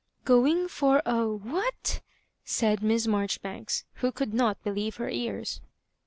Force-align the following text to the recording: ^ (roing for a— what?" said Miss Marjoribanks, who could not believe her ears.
^ 0.25 0.27
(roing 0.27 0.67
for 0.67 1.03
a— 1.05 1.27
what?" 1.51 2.01
said 2.43 2.81
Miss 2.81 3.05
Marjoribanks, 3.05 3.83
who 3.97 4.11
could 4.11 4.33
not 4.33 4.63
believe 4.63 4.95
her 4.95 5.11
ears. 5.11 5.61